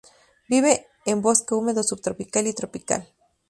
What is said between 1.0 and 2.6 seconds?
en bosque húmedo subtropical y